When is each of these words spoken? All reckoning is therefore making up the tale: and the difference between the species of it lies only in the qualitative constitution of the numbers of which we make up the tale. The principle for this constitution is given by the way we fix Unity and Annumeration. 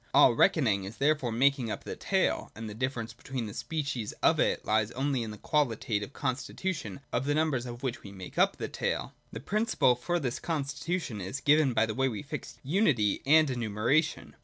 All 0.15 0.33
reckoning 0.33 0.83
is 0.83 0.97
therefore 0.97 1.31
making 1.31 1.69
up 1.69 1.83
the 1.83 1.95
tale: 1.95 2.51
and 2.55 2.67
the 2.67 2.73
difference 2.73 3.13
between 3.13 3.45
the 3.45 3.53
species 3.53 4.13
of 4.23 4.39
it 4.39 4.65
lies 4.65 4.89
only 4.93 5.21
in 5.21 5.29
the 5.29 5.37
qualitative 5.37 6.11
constitution 6.11 7.01
of 7.13 7.25
the 7.25 7.35
numbers 7.35 7.67
of 7.67 7.83
which 7.83 8.01
we 8.01 8.11
make 8.11 8.35
up 8.35 8.57
the 8.57 8.67
tale. 8.67 9.13
The 9.31 9.39
principle 9.39 9.93
for 9.93 10.19
this 10.19 10.39
constitution 10.39 11.21
is 11.21 11.39
given 11.39 11.73
by 11.73 11.85
the 11.85 11.93
way 11.93 12.09
we 12.09 12.23
fix 12.23 12.57
Unity 12.63 13.21
and 13.27 13.47
Annumeration. 13.51 14.35